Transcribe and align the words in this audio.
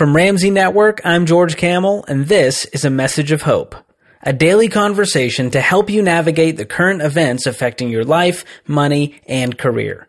From 0.00 0.16
Ramsey 0.16 0.48
Network, 0.48 1.02
I'm 1.04 1.26
George 1.26 1.58
Kamel, 1.58 2.06
and 2.08 2.24
this 2.24 2.64
is 2.64 2.86
a 2.86 2.90
message 2.90 3.32
of 3.32 3.42
hope. 3.42 3.74
A 4.22 4.32
daily 4.32 4.66
conversation 4.68 5.50
to 5.50 5.60
help 5.60 5.90
you 5.90 6.00
navigate 6.00 6.56
the 6.56 6.64
current 6.64 7.02
events 7.02 7.44
affecting 7.44 7.90
your 7.90 8.04
life, 8.04 8.46
money, 8.66 9.20
and 9.28 9.58
career. 9.58 10.08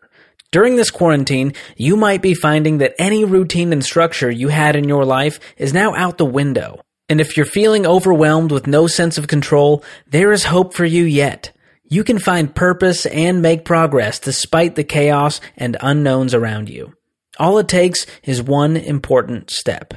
During 0.50 0.78
this 0.78 0.92
quarantine, 0.92 1.56
you 1.76 1.98
might 1.98 2.22
be 2.22 2.34
finding 2.34 2.78
that 2.78 2.96
any 2.98 3.26
routine 3.26 3.74
and 3.74 3.84
structure 3.84 4.32
you 4.32 4.48
had 4.48 4.78
in 4.78 4.88
your 4.88 5.04
life 5.04 5.42
is 5.58 5.74
now 5.74 5.94
out 5.94 6.18
the 6.18 6.24
window. 6.24 6.80
And 7.10 7.20
if 7.20 7.36
you're 7.36 7.46
feeling 7.46 7.86
overwhelmed 7.86 8.54
with 8.54 8.68
no 8.68 8.88
sense 8.88 9.18
of 9.18 9.28
control, 9.28 9.84
there 10.08 10.32
is 10.32 10.46
hope 10.46 10.74
for 10.74 10.86
you 10.86 11.04
yet. 11.04 11.52
You 11.84 12.06
can 12.06 12.18
find 12.18 12.56
purpose 12.56 13.06
and 13.08 13.42
make 13.42 13.66
progress 13.66 14.20
despite 14.20 14.76
the 14.76 14.86
chaos 14.86 15.42
and 15.58 15.76
unknowns 15.82 16.34
around 16.34 16.70
you. 16.70 16.94
All 17.40 17.58
it 17.60 17.70
takes 17.70 18.06
is 18.24 18.42
one 18.42 18.76
important 18.76 19.52
step. 19.52 19.94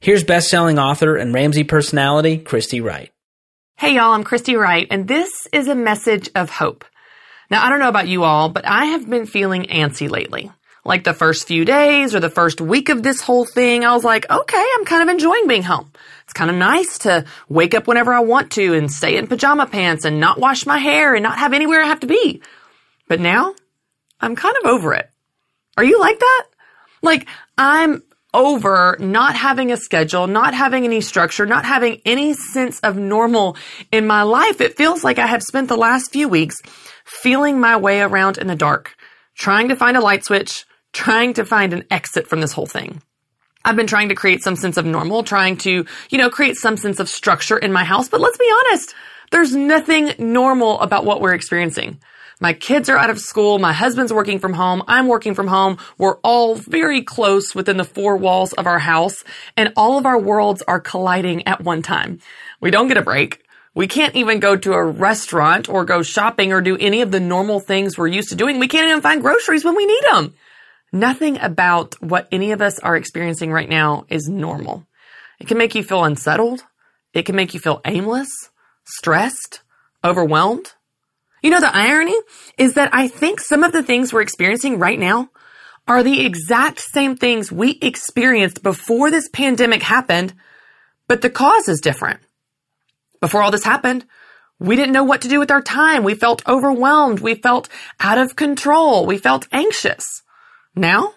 Here's 0.00 0.24
best-selling 0.24 0.78
author 0.78 1.16
and 1.16 1.34
Ramsey 1.34 1.64
personality, 1.64 2.38
Christy 2.38 2.80
Wright. 2.80 3.12
Hey 3.76 3.94
y'all, 3.96 4.12
I'm 4.12 4.24
Christy 4.24 4.56
Wright, 4.56 4.86
and 4.90 5.06
this 5.06 5.30
is 5.52 5.68
a 5.68 5.74
message 5.74 6.30
of 6.34 6.48
hope. 6.48 6.84
Now, 7.50 7.62
I 7.64 7.68
don't 7.68 7.78
know 7.78 7.88
about 7.88 8.08
you 8.08 8.24
all, 8.24 8.48
but 8.48 8.66
I 8.66 8.86
have 8.86 9.08
been 9.08 9.26
feeling 9.26 9.64
antsy 9.64 10.08
lately. 10.08 10.50
Like 10.84 11.04
the 11.04 11.12
first 11.12 11.46
few 11.46 11.64
days 11.66 12.14
or 12.14 12.20
the 12.20 12.30
first 12.30 12.60
week 12.60 12.88
of 12.88 13.02
this 13.02 13.20
whole 13.20 13.44
thing, 13.44 13.84
I 13.84 13.94
was 13.94 14.02
like, 14.02 14.28
okay, 14.30 14.66
I'm 14.78 14.84
kind 14.86 15.02
of 15.02 15.12
enjoying 15.12 15.46
being 15.46 15.62
home. 15.62 15.92
It's 16.24 16.32
kind 16.32 16.50
of 16.50 16.56
nice 16.56 16.98
to 16.98 17.26
wake 17.48 17.74
up 17.74 17.86
whenever 17.86 18.14
I 18.14 18.20
want 18.20 18.52
to 18.52 18.74
and 18.74 18.90
stay 18.90 19.18
in 19.18 19.26
pajama 19.26 19.66
pants 19.66 20.06
and 20.06 20.20
not 20.20 20.40
wash 20.40 20.64
my 20.64 20.78
hair 20.78 21.14
and 21.14 21.22
not 21.22 21.38
have 21.38 21.52
anywhere 21.52 21.82
I 21.82 21.86
have 21.86 22.00
to 22.00 22.06
be. 22.06 22.40
But 23.08 23.20
now, 23.20 23.54
I'm 24.20 24.34
kind 24.36 24.56
of 24.62 24.70
over 24.70 24.94
it. 24.94 25.10
Are 25.76 25.84
you 25.84 26.00
like 26.00 26.18
that? 26.18 26.46
Like, 27.02 27.26
I'm 27.58 28.02
over 28.34 28.96
not 28.98 29.34
having 29.34 29.72
a 29.72 29.76
schedule, 29.76 30.26
not 30.26 30.54
having 30.54 30.84
any 30.84 31.00
structure, 31.00 31.44
not 31.44 31.64
having 31.64 32.00
any 32.04 32.32
sense 32.32 32.80
of 32.80 32.96
normal 32.96 33.56
in 33.90 34.06
my 34.06 34.22
life. 34.22 34.60
It 34.60 34.76
feels 34.76 35.04
like 35.04 35.18
I 35.18 35.26
have 35.26 35.42
spent 35.42 35.68
the 35.68 35.76
last 35.76 36.12
few 36.12 36.28
weeks 36.28 36.56
feeling 37.04 37.60
my 37.60 37.76
way 37.76 38.00
around 38.00 38.38
in 38.38 38.46
the 38.46 38.54
dark, 38.54 38.94
trying 39.36 39.68
to 39.68 39.76
find 39.76 39.96
a 39.96 40.00
light 40.00 40.24
switch, 40.24 40.64
trying 40.92 41.34
to 41.34 41.44
find 41.44 41.72
an 41.72 41.84
exit 41.90 42.26
from 42.26 42.40
this 42.40 42.52
whole 42.52 42.66
thing. 42.66 43.02
I've 43.64 43.76
been 43.76 43.86
trying 43.86 44.08
to 44.08 44.14
create 44.14 44.42
some 44.42 44.56
sense 44.56 44.76
of 44.76 44.86
normal, 44.86 45.22
trying 45.22 45.56
to, 45.58 45.84
you 46.10 46.18
know, 46.18 46.30
create 46.30 46.56
some 46.56 46.76
sense 46.76 47.00
of 47.00 47.08
structure 47.08 47.58
in 47.58 47.72
my 47.72 47.84
house, 47.84 48.08
but 48.08 48.20
let's 48.20 48.38
be 48.38 48.50
honest, 48.60 48.94
there's 49.30 49.54
nothing 49.54 50.12
normal 50.18 50.80
about 50.80 51.04
what 51.04 51.20
we're 51.20 51.34
experiencing. 51.34 52.00
My 52.42 52.54
kids 52.54 52.88
are 52.88 52.98
out 52.98 53.08
of 53.08 53.20
school. 53.20 53.60
My 53.60 53.72
husband's 53.72 54.12
working 54.12 54.40
from 54.40 54.52
home. 54.52 54.82
I'm 54.88 55.06
working 55.06 55.36
from 55.36 55.46
home. 55.46 55.78
We're 55.96 56.16
all 56.24 56.56
very 56.56 57.00
close 57.00 57.54
within 57.54 57.76
the 57.76 57.84
four 57.84 58.16
walls 58.16 58.52
of 58.52 58.66
our 58.66 58.80
house 58.80 59.22
and 59.56 59.72
all 59.76 59.96
of 59.96 60.06
our 60.06 60.18
worlds 60.18 60.60
are 60.66 60.80
colliding 60.80 61.46
at 61.46 61.60
one 61.60 61.82
time. 61.82 62.18
We 62.60 62.72
don't 62.72 62.88
get 62.88 62.96
a 62.96 63.02
break. 63.02 63.44
We 63.76 63.86
can't 63.86 64.16
even 64.16 64.40
go 64.40 64.56
to 64.56 64.72
a 64.72 64.84
restaurant 64.84 65.68
or 65.68 65.84
go 65.84 66.02
shopping 66.02 66.52
or 66.52 66.60
do 66.60 66.76
any 66.76 67.02
of 67.02 67.12
the 67.12 67.20
normal 67.20 67.60
things 67.60 67.96
we're 67.96 68.08
used 68.08 68.30
to 68.30 68.34
doing. 68.34 68.58
We 68.58 68.66
can't 68.66 68.88
even 68.88 69.02
find 69.02 69.22
groceries 69.22 69.64
when 69.64 69.76
we 69.76 69.86
need 69.86 70.02
them. 70.10 70.34
Nothing 70.92 71.38
about 71.38 71.94
what 72.02 72.26
any 72.32 72.50
of 72.50 72.60
us 72.60 72.80
are 72.80 72.96
experiencing 72.96 73.52
right 73.52 73.68
now 73.68 74.04
is 74.08 74.28
normal. 74.28 74.84
It 75.38 75.46
can 75.46 75.58
make 75.58 75.76
you 75.76 75.84
feel 75.84 76.02
unsettled. 76.02 76.64
It 77.14 77.22
can 77.22 77.36
make 77.36 77.54
you 77.54 77.60
feel 77.60 77.80
aimless, 77.84 78.50
stressed, 78.84 79.62
overwhelmed. 80.02 80.72
You 81.42 81.50
know, 81.50 81.60
the 81.60 81.74
irony 81.74 82.16
is 82.56 82.74
that 82.74 82.94
I 82.94 83.08
think 83.08 83.40
some 83.40 83.64
of 83.64 83.72
the 83.72 83.82
things 83.82 84.12
we're 84.12 84.22
experiencing 84.22 84.78
right 84.78 84.98
now 84.98 85.30
are 85.88 86.02
the 86.02 86.24
exact 86.24 86.78
same 86.78 87.16
things 87.16 87.50
we 87.50 87.78
experienced 87.82 88.62
before 88.62 89.10
this 89.10 89.28
pandemic 89.28 89.82
happened, 89.82 90.34
but 91.08 91.20
the 91.20 91.30
cause 91.30 91.68
is 91.68 91.80
different. 91.80 92.20
Before 93.20 93.42
all 93.42 93.50
this 93.50 93.64
happened, 93.64 94.04
we 94.60 94.76
didn't 94.76 94.92
know 94.92 95.02
what 95.02 95.22
to 95.22 95.28
do 95.28 95.40
with 95.40 95.50
our 95.50 95.60
time. 95.60 96.04
We 96.04 96.14
felt 96.14 96.46
overwhelmed. 96.46 97.18
We 97.18 97.34
felt 97.34 97.68
out 97.98 98.18
of 98.18 98.36
control. 98.36 99.06
We 99.06 99.18
felt 99.18 99.48
anxious. 99.50 100.22
Now, 100.76 101.14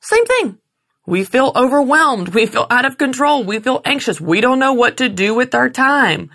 same 0.00 0.26
thing. 0.26 0.58
We 1.06 1.24
feel 1.24 1.52
overwhelmed. 1.56 2.28
We 2.34 2.44
feel 2.44 2.66
out 2.68 2.84
of 2.84 2.98
control. 2.98 3.44
We 3.44 3.58
feel 3.58 3.80
anxious. 3.86 4.20
We 4.20 4.42
don't 4.42 4.58
know 4.58 4.74
what 4.74 4.98
to 4.98 5.08
do 5.08 5.34
with 5.34 5.54
our 5.54 5.70
time. 5.70 6.30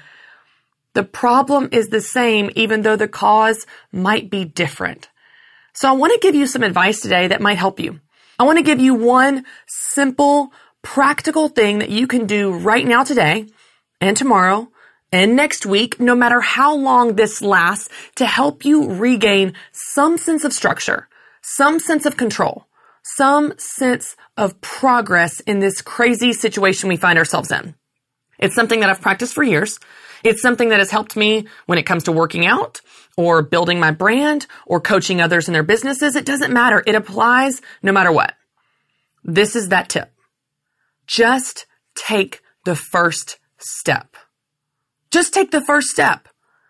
The 0.94 1.04
problem 1.04 1.70
is 1.72 1.90
the 1.90 2.02
same, 2.02 2.50
even 2.56 2.82
though 2.82 2.96
the 2.96 3.08
cause 3.08 3.66
might 3.92 4.30
be 4.30 4.46
different. 4.46 5.10
So 5.74 5.88
I 5.88 5.94
want 5.94 6.14
to 6.14 6.20
give 6.20 6.36
you 6.36 6.48
some 6.48 6.64
advice 6.64 7.02
today 7.02 7.28
that 7.28 7.42
might 7.42 7.58
help 7.58 7.80
you. 7.80 8.00
I 8.38 8.44
want 8.44 8.58
to 8.58 8.64
give 8.64 8.80
you 8.80 8.96
one 8.96 9.46
simple, 9.68 10.52
practical 10.82 11.50
thing 11.50 11.80
that 11.80 11.90
you 11.90 12.08
can 12.08 12.26
do 12.26 12.52
right 12.52 12.86
now 12.86 13.04
today 13.04 13.48
and 14.02 14.16
tomorrow 14.18 14.70
and 15.12 15.36
next 15.36 15.66
week, 15.66 16.00
no 16.00 16.16
matter 16.16 16.40
how 16.40 16.76
long 16.76 17.16
this 17.16 17.42
lasts 17.42 17.90
to 18.16 18.26
help 18.26 18.64
you 18.64 18.92
regain 18.92 19.54
some 19.72 20.18
sense 20.18 20.44
of 20.44 20.54
structure, 20.54 21.08
some 21.42 21.80
sense 21.80 22.06
of 22.06 22.16
control, 22.16 22.68
some 23.04 23.54
sense 23.58 24.16
of 24.38 24.62
progress 24.62 25.40
in 25.42 25.60
this 25.60 25.82
crazy 25.82 26.32
situation 26.32 26.90
we 26.90 26.98
find 26.98 27.18
ourselves 27.18 27.52
in. 27.52 27.76
It's 28.38 28.56
something 28.56 28.80
that 28.82 28.90
I've 28.90 29.02
practiced 29.02 29.34
for 29.34 29.44
years. 29.44 29.80
It's 30.24 30.41
something 30.41 30.69
that 30.69 30.80
has 30.80 30.91
helped 30.91 31.16
me 31.16 31.47
when 31.66 31.78
it 31.78 31.85
comes 31.85 32.03
to 32.03 32.12
working 32.12 32.46
out 32.46 32.81
or 33.18 33.41
building 33.41 33.80
my 33.80 33.91
brand 33.91 34.47
or 34.66 34.80
coaching 34.80 35.22
others 35.22 35.47
in 35.47 35.53
their 35.53 35.63
businesses. 35.63 36.16
It 36.16 36.25
doesn't 36.25 36.53
matter. 36.53 36.84
It 36.85 36.96
applies 36.96 37.62
no 37.81 37.91
matter 37.91 38.12
what. 38.12 38.34
This 39.24 39.56
is 39.56 39.69
that 39.69 39.90
tip. 39.90 40.12
Just 41.07 41.66
take 41.96 42.41
the 42.66 42.75
first 42.75 43.40
step. 43.57 44.16
Just 45.12 45.34
take 45.34 45.52
the 45.52 45.62
first 45.62 45.88
step. 45.88 46.28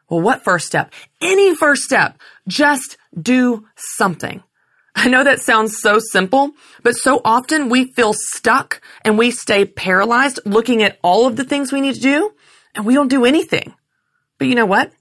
Well, 0.09 0.21
what 0.21 0.43
first 0.43 0.66
step? 0.66 0.91
Any 1.21 1.55
first 1.55 1.83
step. 1.83 2.17
Just 2.47 2.97
do 3.19 3.67
something. 3.75 4.43
I 4.95 5.07
know 5.07 5.23
that 5.23 5.39
sounds 5.39 5.79
so 5.79 5.99
simple, 5.99 6.51
but 6.83 6.95
so 6.95 7.21
often 7.23 7.69
we 7.69 7.93
feel 7.93 8.13
stuck 8.13 8.81
and 9.05 9.17
we 9.17 9.31
stay 9.31 9.66
paralyzed 9.66 10.39
looking 10.45 10.81
at 10.83 10.97
all 11.03 11.27
of 11.27 11.35
the 11.35 11.43
things 11.43 11.71
we 11.71 11.81
need 11.81 11.95
to 11.95 12.01
do 12.01 12.33
and 12.75 12.85
we 12.85 12.94
don't 12.94 13.07
do 13.09 13.25
anything. 13.25 13.74
But 14.38 14.47
you 14.47 14.56
know 14.56 14.66
what? 14.66 14.91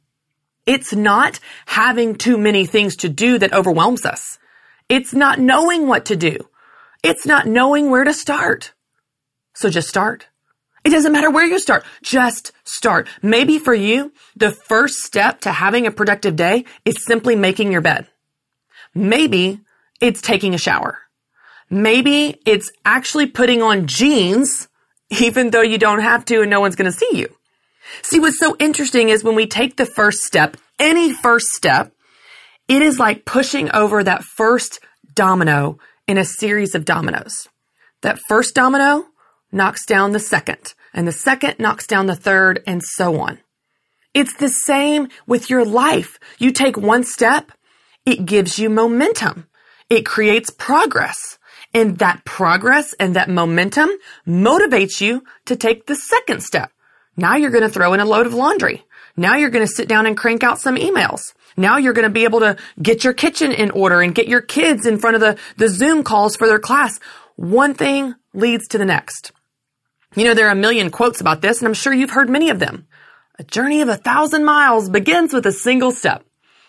It's 0.66 0.92
not 0.92 1.40
having 1.66 2.16
too 2.16 2.36
many 2.36 2.66
things 2.66 2.96
to 2.96 3.08
do 3.08 3.38
that 3.38 3.52
overwhelms 3.52 4.04
us. 4.04 4.38
It's 4.88 5.14
not 5.14 5.38
knowing 5.38 5.86
what 5.86 6.06
to 6.06 6.16
do. 6.16 6.48
It's 7.02 7.26
not 7.26 7.46
knowing 7.46 7.90
where 7.90 8.04
to 8.04 8.12
start. 8.12 8.72
So 9.54 9.70
just 9.70 9.88
start. 9.88 10.26
It 10.84 10.90
doesn't 10.90 11.12
matter 11.12 11.30
where 11.30 11.46
you 11.46 11.58
start. 11.58 11.84
Just 12.02 12.52
start. 12.64 13.08
Maybe 13.22 13.58
for 13.58 13.74
you, 13.74 14.12
the 14.36 14.50
first 14.50 14.98
step 14.98 15.40
to 15.40 15.52
having 15.52 15.86
a 15.86 15.90
productive 15.90 16.36
day 16.36 16.64
is 16.84 17.04
simply 17.04 17.36
making 17.36 17.72
your 17.72 17.80
bed. 17.80 18.06
Maybe 18.94 19.60
it's 20.00 20.20
taking 20.20 20.54
a 20.54 20.58
shower. 20.58 20.98
Maybe 21.70 22.40
it's 22.46 22.70
actually 22.84 23.26
putting 23.26 23.62
on 23.62 23.86
jeans, 23.86 24.68
even 25.10 25.50
though 25.50 25.62
you 25.62 25.78
don't 25.78 26.00
have 26.00 26.24
to 26.26 26.40
and 26.40 26.50
no 26.50 26.60
one's 26.60 26.76
going 26.76 26.90
to 26.90 26.96
see 26.96 27.10
you. 27.12 27.34
See, 28.02 28.20
what's 28.20 28.38
so 28.38 28.56
interesting 28.58 29.08
is 29.08 29.24
when 29.24 29.34
we 29.34 29.46
take 29.46 29.76
the 29.76 29.86
first 29.86 30.18
step, 30.20 30.56
any 30.78 31.12
first 31.12 31.46
step, 31.48 31.92
it 32.68 32.82
is 32.82 32.98
like 32.98 33.24
pushing 33.24 33.70
over 33.72 34.02
that 34.02 34.24
first 34.24 34.80
domino 35.14 35.78
in 36.06 36.18
a 36.18 36.24
series 36.24 36.74
of 36.74 36.84
dominoes. 36.84 37.48
That 38.02 38.18
first 38.28 38.54
domino 38.54 39.06
knocks 39.50 39.86
down 39.86 40.12
the 40.12 40.20
second, 40.20 40.74
and 40.92 41.08
the 41.08 41.12
second 41.12 41.58
knocks 41.58 41.86
down 41.86 42.06
the 42.06 42.16
third, 42.16 42.62
and 42.66 42.82
so 42.82 43.20
on. 43.20 43.38
It's 44.14 44.34
the 44.36 44.48
same 44.48 45.08
with 45.26 45.50
your 45.50 45.64
life. 45.64 46.18
You 46.38 46.52
take 46.52 46.76
one 46.76 47.04
step, 47.04 47.52
it 48.04 48.24
gives 48.24 48.58
you 48.58 48.70
momentum. 48.70 49.48
It 49.90 50.06
creates 50.06 50.50
progress. 50.50 51.38
And 51.74 51.98
that 51.98 52.24
progress 52.24 52.94
and 52.94 53.16
that 53.16 53.28
momentum 53.28 53.90
motivates 54.26 55.00
you 55.00 55.24
to 55.46 55.56
take 55.56 55.86
the 55.86 55.94
second 55.94 56.42
step. 56.42 56.70
Now 57.18 57.34
you're 57.34 57.50
going 57.50 57.64
to 57.64 57.68
throw 57.68 57.94
in 57.94 58.00
a 58.00 58.04
load 58.04 58.26
of 58.26 58.32
laundry. 58.32 58.84
Now 59.16 59.34
you're 59.34 59.50
going 59.50 59.66
to 59.66 59.72
sit 59.72 59.88
down 59.88 60.06
and 60.06 60.16
crank 60.16 60.44
out 60.44 60.60
some 60.60 60.76
emails. 60.76 61.34
Now 61.56 61.76
you're 61.76 61.92
going 61.92 62.06
to 62.06 62.10
be 62.10 62.22
able 62.22 62.38
to 62.38 62.56
get 62.80 63.02
your 63.02 63.12
kitchen 63.12 63.50
in 63.50 63.72
order 63.72 64.00
and 64.00 64.14
get 64.14 64.28
your 64.28 64.40
kids 64.40 64.86
in 64.86 64.98
front 64.98 65.16
of 65.16 65.20
the, 65.20 65.36
the 65.56 65.68
Zoom 65.68 66.04
calls 66.04 66.36
for 66.36 66.46
their 66.46 66.60
class. 66.60 67.00
One 67.34 67.74
thing 67.74 68.14
leads 68.34 68.68
to 68.68 68.78
the 68.78 68.84
next. 68.84 69.32
You 70.14 70.26
know, 70.26 70.34
there 70.34 70.46
are 70.46 70.52
a 70.52 70.56
million 70.56 70.90
quotes 70.90 71.20
about 71.20 71.42
this, 71.42 71.58
and 71.58 71.66
I'm 71.66 71.74
sure 71.74 71.92
you've 71.92 72.10
heard 72.10 72.30
many 72.30 72.50
of 72.50 72.60
them. 72.60 72.86
A 73.40 73.42
journey 73.42 73.82
of 73.82 73.88
a 73.88 73.96
thousand 73.96 74.44
miles 74.44 74.88
begins 74.88 75.32
with 75.32 75.44
a 75.44 75.52
single 75.52 75.90
step. 75.90 76.24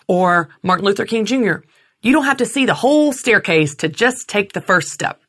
Or 0.07 0.49
Martin 0.63 0.85
Luther 0.85 1.05
King 1.05 1.25
Jr., 1.25 1.57
you 2.01 2.11
don't 2.11 2.25
have 2.25 2.37
to 2.37 2.47
see 2.47 2.65
the 2.65 2.73
whole 2.73 3.13
staircase 3.13 3.75
to 3.75 3.87
just 3.87 4.27
take 4.27 4.53
the 4.53 4.61
first 4.61 4.89
step. 4.89 5.21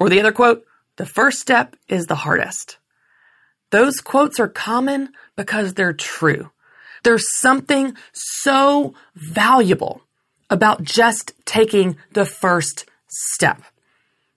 Or 0.00 0.08
the 0.08 0.20
other 0.20 0.32
quote, 0.32 0.64
the 0.96 1.06
first 1.06 1.38
step 1.38 1.76
is 1.86 2.06
the 2.06 2.14
hardest. 2.14 2.78
Those 3.70 4.00
quotes 4.00 4.40
are 4.40 4.48
common 4.48 5.10
because 5.36 5.74
they're 5.74 5.92
true. 5.92 6.50
There's 7.04 7.26
something 7.38 7.96
so 8.12 8.94
valuable 9.14 10.02
about 10.50 10.82
just 10.82 11.32
taking 11.44 11.96
the 12.12 12.24
first 12.24 12.86
step. 13.06 13.62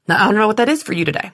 Now, 0.08 0.22
I 0.22 0.26
don't 0.26 0.36
know 0.36 0.48
what 0.48 0.58
that 0.58 0.70
is 0.70 0.84
for 0.84 0.94
you 0.94 1.06
today. 1.06 1.32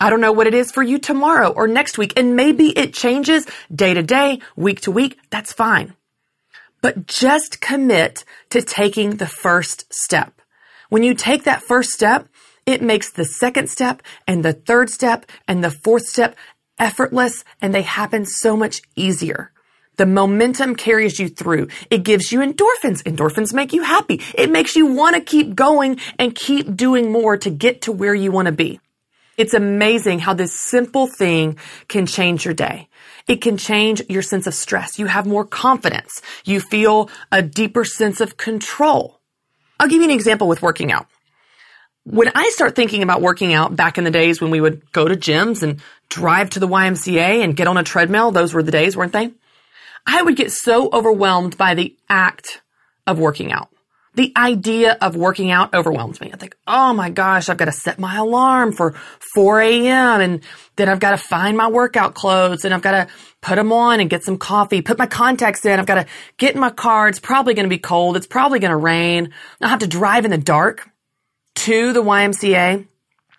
I 0.00 0.10
don't 0.10 0.20
know 0.20 0.32
what 0.32 0.46
it 0.46 0.54
is 0.54 0.70
for 0.70 0.82
you 0.82 0.98
tomorrow 0.98 1.50
or 1.50 1.66
next 1.66 1.98
week, 1.98 2.12
and 2.16 2.36
maybe 2.36 2.68
it 2.68 2.94
changes 2.94 3.46
day 3.74 3.94
to 3.94 4.02
day, 4.02 4.40
week 4.56 4.80
to 4.82 4.92
week. 4.92 5.18
That's 5.30 5.52
fine. 5.52 5.94
But 6.80 7.06
just 7.06 7.60
commit 7.60 8.24
to 8.50 8.62
taking 8.62 9.16
the 9.16 9.26
first 9.26 9.92
step. 9.92 10.40
When 10.88 11.02
you 11.02 11.14
take 11.14 11.44
that 11.44 11.62
first 11.62 11.90
step, 11.90 12.28
it 12.64 12.82
makes 12.82 13.10
the 13.10 13.24
second 13.24 13.68
step 13.68 14.02
and 14.26 14.44
the 14.44 14.52
third 14.52 14.90
step 14.90 15.26
and 15.48 15.64
the 15.64 15.70
fourth 15.70 16.06
step 16.06 16.36
effortless 16.78 17.44
and 17.60 17.74
they 17.74 17.82
happen 17.82 18.24
so 18.26 18.56
much 18.56 18.82
easier. 18.96 19.52
The 19.96 20.06
momentum 20.06 20.76
carries 20.76 21.18
you 21.18 21.28
through. 21.28 21.68
It 21.90 22.04
gives 22.04 22.30
you 22.30 22.38
endorphins. 22.38 23.02
Endorphins 23.02 23.52
make 23.52 23.72
you 23.72 23.82
happy. 23.82 24.22
It 24.34 24.50
makes 24.50 24.76
you 24.76 24.86
want 24.86 25.16
to 25.16 25.20
keep 25.20 25.56
going 25.56 25.98
and 26.18 26.34
keep 26.34 26.76
doing 26.76 27.10
more 27.10 27.36
to 27.38 27.50
get 27.50 27.82
to 27.82 27.92
where 27.92 28.14
you 28.14 28.30
want 28.30 28.46
to 28.46 28.52
be. 28.52 28.80
It's 29.36 29.54
amazing 29.54 30.20
how 30.20 30.34
this 30.34 30.52
simple 30.52 31.06
thing 31.06 31.58
can 31.88 32.06
change 32.06 32.44
your 32.44 32.54
day. 32.54 32.88
It 33.26 33.40
can 33.40 33.56
change 33.56 34.02
your 34.08 34.22
sense 34.22 34.46
of 34.46 34.54
stress. 34.54 34.98
You 34.98 35.06
have 35.06 35.26
more 35.26 35.44
confidence. 35.44 36.22
You 36.44 36.60
feel 36.60 37.10
a 37.30 37.42
deeper 37.42 37.84
sense 37.84 38.20
of 38.20 38.36
control. 38.36 39.20
I'll 39.78 39.88
give 39.88 40.00
you 40.00 40.08
an 40.08 40.14
example 40.14 40.48
with 40.48 40.62
working 40.62 40.90
out. 40.90 41.06
When 42.10 42.30
I 42.34 42.48
start 42.54 42.74
thinking 42.74 43.02
about 43.02 43.20
working 43.20 43.52
out 43.52 43.76
back 43.76 43.98
in 43.98 44.04
the 44.04 44.10
days 44.10 44.40
when 44.40 44.50
we 44.50 44.62
would 44.62 44.90
go 44.92 45.06
to 45.06 45.14
gyms 45.14 45.62
and 45.62 45.82
drive 46.08 46.48
to 46.50 46.58
the 46.58 46.66
YMCA 46.66 47.44
and 47.44 47.54
get 47.54 47.66
on 47.66 47.76
a 47.76 47.84
treadmill, 47.84 48.30
those 48.30 48.54
were 48.54 48.62
the 48.62 48.70
days, 48.70 48.96
weren't 48.96 49.12
they? 49.12 49.30
I 50.06 50.22
would 50.22 50.34
get 50.34 50.50
so 50.50 50.88
overwhelmed 50.90 51.58
by 51.58 51.74
the 51.74 51.94
act 52.08 52.62
of 53.06 53.18
working 53.18 53.52
out. 53.52 53.68
The 54.14 54.32
idea 54.38 54.96
of 55.02 55.16
working 55.16 55.50
out 55.50 55.74
overwhelmed 55.74 56.18
me. 56.22 56.30
I 56.32 56.38
think, 56.38 56.56
oh 56.66 56.94
my 56.94 57.10
gosh, 57.10 57.50
I've 57.50 57.58
got 57.58 57.66
to 57.66 57.72
set 57.72 57.98
my 57.98 58.16
alarm 58.16 58.72
for 58.72 58.92
4 59.34 59.60
a.m. 59.60 60.20
and 60.22 60.40
then 60.76 60.88
I've 60.88 61.00
got 61.00 61.10
to 61.10 61.18
find 61.18 61.58
my 61.58 61.68
workout 61.68 62.14
clothes 62.14 62.64
and 62.64 62.72
I've 62.72 62.80
got 62.80 62.92
to 62.92 63.12
put 63.42 63.56
them 63.56 63.70
on 63.70 64.00
and 64.00 64.08
get 64.08 64.24
some 64.24 64.38
coffee, 64.38 64.80
put 64.80 64.96
my 64.96 65.06
contacts 65.06 65.66
in. 65.66 65.78
I've 65.78 65.84
got 65.84 65.96
to 65.96 66.06
get 66.38 66.54
in 66.54 66.60
my 66.60 66.70
car. 66.70 67.06
It's 67.06 67.20
probably 67.20 67.52
going 67.52 67.66
to 67.66 67.70
be 67.70 67.78
cold. 67.78 68.16
It's 68.16 68.26
probably 68.26 68.60
going 68.60 68.70
to 68.70 68.78
rain. 68.78 69.34
I'll 69.60 69.68
have 69.68 69.80
to 69.80 69.86
drive 69.86 70.24
in 70.24 70.30
the 70.30 70.38
dark 70.38 70.88
to 71.58 71.92
the 71.92 72.02
YMCA, 72.02 72.86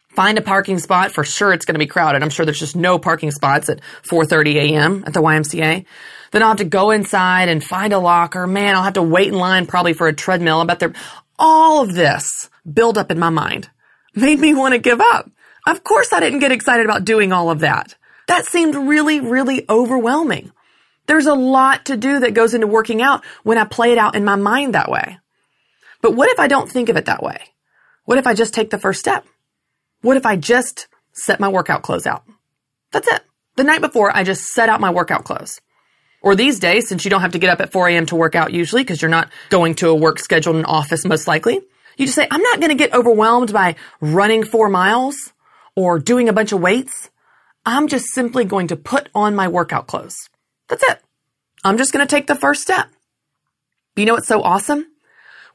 find 0.09 0.37
a 0.37 0.41
parking 0.41 0.79
spot. 0.79 1.11
For 1.11 1.23
sure 1.23 1.53
it's 1.53 1.65
going 1.65 1.75
to 1.75 1.79
be 1.79 1.87
crowded. 1.87 2.21
I'm 2.21 2.29
sure 2.29 2.45
there's 2.45 2.59
just 2.59 2.75
no 2.75 2.99
parking 2.99 3.31
spots 3.31 3.69
at 3.69 3.81
4:30 4.03 4.55
a.m. 4.55 5.03
at 5.05 5.13
the 5.13 5.21
YMCA. 5.21 5.85
Then 6.31 6.43
I'll 6.43 6.49
have 6.49 6.57
to 6.57 6.65
go 6.65 6.91
inside 6.91 7.49
and 7.49 7.63
find 7.63 7.93
a 7.93 7.99
locker. 7.99 8.45
Man, 8.45 8.75
I'll 8.75 8.83
have 8.83 8.93
to 8.93 9.03
wait 9.03 9.29
in 9.29 9.35
line 9.35 9.65
probably 9.65 9.93
for 9.93 10.07
a 10.07 10.13
treadmill. 10.13 10.59
I 10.59 10.65
bet 10.65 10.79
there 10.79 10.93
all 11.37 11.81
of 11.81 11.93
this 11.93 12.49
build 12.71 12.97
up 12.97 13.11
in 13.11 13.17
my 13.17 13.29
mind 13.29 13.69
made 14.13 14.39
me 14.39 14.53
want 14.53 14.73
to 14.73 14.79
give 14.79 14.99
up. 14.99 15.29
Of 15.65 15.83
course 15.83 16.11
I 16.13 16.19
didn't 16.19 16.39
get 16.39 16.51
excited 16.51 16.85
about 16.85 17.05
doing 17.05 17.31
all 17.31 17.49
of 17.49 17.59
that. 17.59 17.95
That 18.27 18.45
seemed 18.45 18.75
really, 18.75 19.19
really 19.19 19.65
overwhelming. 19.69 20.51
There's 21.07 21.25
a 21.25 21.33
lot 21.33 21.85
to 21.85 21.97
do 21.97 22.19
that 22.19 22.35
goes 22.35 22.53
into 22.53 22.67
working 22.67 23.01
out 23.01 23.23
when 23.43 23.57
I 23.57 23.63
play 23.63 23.91
it 23.91 23.97
out 23.97 24.15
in 24.15 24.23
my 24.23 24.35
mind 24.35 24.75
that 24.75 24.91
way. 24.91 25.17
But 26.01 26.15
what 26.15 26.29
if 26.29 26.39
I 26.39 26.47
don't 26.47 26.69
think 26.69 26.89
of 26.89 26.97
it 26.97 27.05
that 27.05 27.23
way? 27.23 27.39
What 28.09 28.17
if 28.17 28.25
I 28.25 28.33
just 28.33 28.55
take 28.55 28.71
the 28.71 28.79
first 28.79 28.99
step? 28.99 29.23
What 30.01 30.17
if 30.17 30.25
I 30.25 30.35
just 30.35 30.87
set 31.13 31.39
my 31.39 31.47
workout 31.47 31.83
clothes 31.83 32.07
out? 32.07 32.23
That's 32.91 33.07
it. 33.07 33.21
The 33.55 33.63
night 33.63 33.81
before, 33.81 34.09
I 34.17 34.23
just 34.23 34.45
set 34.45 34.67
out 34.67 34.81
my 34.81 34.89
workout 34.89 35.25
clothes. 35.25 35.61
Or 36.23 36.33
these 36.33 36.57
days, 36.57 36.89
since 36.89 37.05
you 37.05 37.11
don't 37.11 37.21
have 37.21 37.33
to 37.33 37.37
get 37.37 37.51
up 37.51 37.61
at 37.61 37.71
4 37.71 37.87
a.m. 37.89 38.07
to 38.07 38.15
work 38.15 38.33
out 38.33 38.51
usually 38.51 38.81
because 38.81 38.99
you're 38.99 39.09
not 39.11 39.29
going 39.51 39.75
to 39.75 39.89
a 39.89 39.95
work 39.95 40.17
scheduled 40.17 40.55
in 40.55 40.65
office 40.65 41.05
most 41.05 41.27
likely, 41.27 41.61
you 41.97 42.07
just 42.07 42.15
say, 42.15 42.27
I'm 42.31 42.41
not 42.41 42.59
going 42.59 42.75
to 42.75 42.83
get 42.83 42.95
overwhelmed 42.95 43.53
by 43.53 43.75
running 44.01 44.43
four 44.43 44.69
miles 44.69 45.31
or 45.75 45.99
doing 45.99 46.29
a 46.29 46.33
bunch 46.33 46.51
of 46.51 46.61
weights. 46.61 47.11
I'm 47.63 47.87
just 47.87 48.07
simply 48.07 48.43
going 48.43 48.69
to 48.69 48.75
put 48.75 49.09
on 49.13 49.35
my 49.35 49.49
workout 49.49 49.85
clothes. 49.85 50.17
That's 50.67 50.81
it. 50.81 50.99
I'm 51.63 51.77
just 51.77 51.93
going 51.93 52.07
to 52.07 52.09
take 52.09 52.25
the 52.25 52.33
first 52.33 52.63
step. 52.63 52.89
You 53.95 54.05
know 54.05 54.15
what's 54.15 54.27
so 54.27 54.41
awesome? 54.41 54.87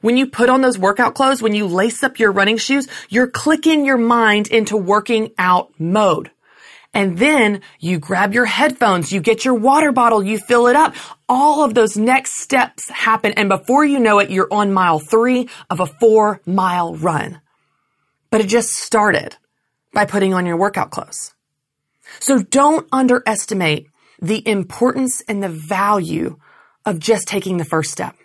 When 0.01 0.17
you 0.17 0.27
put 0.27 0.49
on 0.49 0.61
those 0.61 0.77
workout 0.77 1.15
clothes, 1.15 1.41
when 1.41 1.55
you 1.55 1.67
lace 1.67 2.03
up 2.03 2.19
your 2.19 2.31
running 2.31 2.57
shoes, 2.57 2.87
you're 3.09 3.27
clicking 3.27 3.85
your 3.85 3.97
mind 3.97 4.47
into 4.47 4.77
working 4.77 5.31
out 5.37 5.71
mode. 5.79 6.31
And 6.93 7.17
then 7.17 7.59
you 7.79 7.99
grab 7.99 8.33
your 8.33 8.45
headphones, 8.45 9.11
you 9.11 9.19
get 9.19 9.43
your 9.43 9.55
water 9.55 9.91
bottle, 9.91 10.23
you 10.23 10.37
fill 10.37 10.67
it 10.67 10.77
up. 10.77 10.95
All 11.27 11.65
of 11.65 11.73
those 11.73 11.97
next 11.97 12.39
steps 12.39 12.89
happen. 12.89 13.33
And 13.33 13.49
before 13.49 13.83
you 13.83 13.99
know 13.99 14.19
it, 14.19 14.29
you're 14.29 14.47
on 14.49 14.71
mile 14.71 14.99
three 14.99 15.49
of 15.69 15.81
a 15.81 15.87
four 15.87 16.39
mile 16.45 16.95
run. 16.95 17.41
But 18.31 18.39
it 18.39 18.47
just 18.47 18.69
started 18.69 19.35
by 19.93 20.05
putting 20.05 20.33
on 20.33 20.45
your 20.45 20.55
workout 20.55 20.89
clothes. 20.89 21.33
So 22.19 22.41
don't 22.41 22.87
underestimate 22.93 23.87
the 24.21 24.47
importance 24.47 25.21
and 25.27 25.43
the 25.43 25.49
value 25.49 26.37
of 26.85 26.99
just 26.99 27.27
taking 27.27 27.57
the 27.57 27.65
first 27.65 27.91
step. 27.91 28.15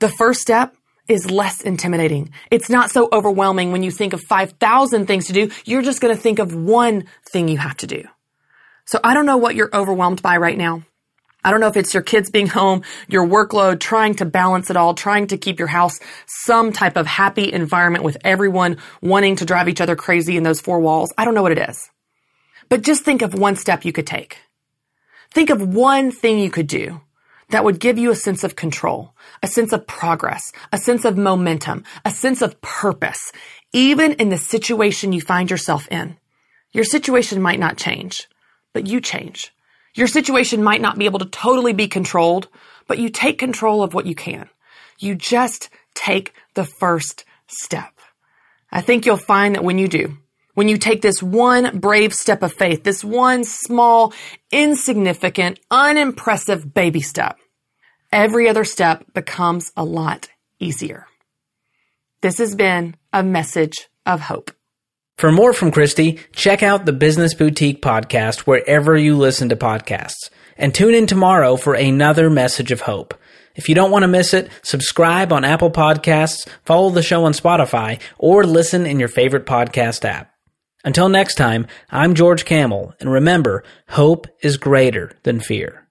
The 0.00 0.08
first 0.08 0.40
step 0.40 0.74
is 1.08 1.30
less 1.30 1.62
intimidating. 1.62 2.30
It's 2.50 2.70
not 2.70 2.90
so 2.90 3.08
overwhelming 3.12 3.72
when 3.72 3.82
you 3.82 3.90
think 3.90 4.12
of 4.12 4.20
5,000 4.20 5.06
things 5.06 5.26
to 5.26 5.32
do. 5.32 5.50
You're 5.64 5.82
just 5.82 6.00
going 6.00 6.14
to 6.14 6.20
think 6.20 6.38
of 6.38 6.54
one 6.54 7.04
thing 7.30 7.48
you 7.48 7.58
have 7.58 7.76
to 7.78 7.86
do. 7.86 8.04
So 8.84 9.00
I 9.02 9.14
don't 9.14 9.26
know 9.26 9.38
what 9.38 9.54
you're 9.54 9.70
overwhelmed 9.74 10.22
by 10.22 10.36
right 10.36 10.56
now. 10.56 10.82
I 11.44 11.50
don't 11.50 11.60
know 11.60 11.68
if 11.68 11.76
it's 11.76 11.94
your 11.94 12.02
kids 12.02 12.30
being 12.30 12.48
home, 12.48 12.82
your 13.08 13.26
workload, 13.26 13.80
trying 13.80 14.16
to 14.16 14.24
balance 14.24 14.70
it 14.70 14.76
all, 14.76 14.94
trying 14.94 15.28
to 15.28 15.38
keep 15.38 15.58
your 15.58 15.68
house 15.68 15.98
some 16.26 16.72
type 16.72 16.96
of 16.96 17.06
happy 17.06 17.52
environment 17.52 18.04
with 18.04 18.18
everyone 18.24 18.78
wanting 19.00 19.36
to 19.36 19.44
drive 19.44 19.68
each 19.68 19.80
other 19.80 19.94
crazy 19.94 20.36
in 20.36 20.42
those 20.42 20.60
four 20.60 20.80
walls. 20.80 21.12
I 21.16 21.24
don't 21.24 21.34
know 21.34 21.42
what 21.42 21.52
it 21.52 21.70
is. 21.70 21.88
But 22.68 22.82
just 22.82 23.04
think 23.04 23.22
of 23.22 23.34
one 23.34 23.56
step 23.56 23.84
you 23.84 23.92
could 23.92 24.06
take. 24.06 24.38
Think 25.30 25.50
of 25.50 25.62
one 25.74 26.10
thing 26.10 26.38
you 26.38 26.50
could 26.50 26.66
do 26.66 27.00
that 27.50 27.64
would 27.64 27.80
give 27.80 27.98
you 27.98 28.10
a 28.10 28.16
sense 28.16 28.44
of 28.44 28.56
control, 28.56 29.14
a 29.42 29.46
sense 29.46 29.72
of 29.72 29.86
progress, 29.86 30.52
a 30.72 30.78
sense 30.78 31.04
of 31.04 31.16
momentum, 31.16 31.84
a 32.04 32.10
sense 32.10 32.42
of 32.42 32.60
purpose, 32.60 33.32
even 33.72 34.12
in 34.14 34.28
the 34.28 34.38
situation 34.38 35.12
you 35.12 35.20
find 35.20 35.50
yourself 35.50 35.88
in. 35.90 36.16
Your 36.72 36.84
situation 36.84 37.40
might 37.40 37.58
not 37.58 37.76
change, 37.76 38.28
but 38.72 38.86
you 38.86 39.00
change. 39.00 39.52
Your 39.94 40.06
situation 40.06 40.62
might 40.62 40.80
not 40.80 40.98
be 40.98 41.06
able 41.06 41.18
to 41.20 41.24
totally 41.24 41.72
be 41.72 41.88
controlled, 41.88 42.48
but 42.86 42.98
you 42.98 43.08
take 43.08 43.38
control 43.38 43.82
of 43.82 43.94
what 43.94 44.06
you 44.06 44.14
can. 44.14 44.48
You 44.98 45.14
just 45.14 45.70
take 45.94 46.34
the 46.54 46.64
first 46.64 47.24
step. 47.46 47.92
I 48.70 48.82
think 48.82 49.06
you'll 49.06 49.16
find 49.16 49.54
that 49.54 49.64
when 49.64 49.78
you 49.78 49.88
do, 49.88 50.18
when 50.58 50.66
you 50.66 50.76
take 50.76 51.02
this 51.02 51.22
one 51.22 51.78
brave 51.78 52.12
step 52.12 52.42
of 52.42 52.52
faith, 52.52 52.82
this 52.82 53.04
one 53.04 53.44
small, 53.44 54.12
insignificant, 54.50 55.60
unimpressive 55.70 56.74
baby 56.74 57.00
step, 57.00 57.38
every 58.10 58.48
other 58.48 58.64
step 58.64 59.04
becomes 59.14 59.70
a 59.76 59.84
lot 59.84 60.28
easier. 60.58 61.06
This 62.22 62.38
has 62.38 62.56
been 62.56 62.96
a 63.12 63.22
message 63.22 63.88
of 64.04 64.18
hope. 64.18 64.50
For 65.16 65.30
more 65.30 65.52
from 65.52 65.70
Christy, 65.70 66.18
check 66.32 66.64
out 66.64 66.86
the 66.86 66.92
Business 66.92 67.34
Boutique 67.34 67.80
podcast 67.80 68.40
wherever 68.40 68.96
you 68.96 69.16
listen 69.16 69.50
to 69.50 69.56
podcasts. 69.56 70.28
And 70.56 70.74
tune 70.74 70.94
in 70.94 71.06
tomorrow 71.06 71.54
for 71.54 71.74
another 71.74 72.28
message 72.28 72.72
of 72.72 72.80
hope. 72.80 73.14
If 73.54 73.68
you 73.68 73.76
don't 73.76 73.92
want 73.92 74.02
to 74.02 74.08
miss 74.08 74.34
it, 74.34 74.50
subscribe 74.64 75.32
on 75.32 75.44
Apple 75.44 75.70
Podcasts, 75.70 76.48
follow 76.64 76.90
the 76.90 77.00
show 77.00 77.26
on 77.26 77.32
Spotify, 77.32 78.00
or 78.18 78.42
listen 78.42 78.86
in 78.86 78.98
your 78.98 79.06
favorite 79.06 79.46
podcast 79.46 80.04
app. 80.04 80.34
Until 80.84 81.08
next 81.08 81.34
time, 81.34 81.66
I'm 81.90 82.14
George 82.14 82.44
Kamel, 82.44 82.94
and 83.00 83.10
remember, 83.10 83.64
hope 83.88 84.28
is 84.42 84.56
greater 84.56 85.10
than 85.24 85.40
fear. 85.40 85.87